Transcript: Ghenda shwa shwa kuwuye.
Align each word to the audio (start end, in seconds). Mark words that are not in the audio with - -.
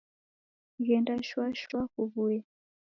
Ghenda 0.85 1.15
shwa 1.27 1.45
shwa 1.59 1.81
kuwuye. 1.91 2.39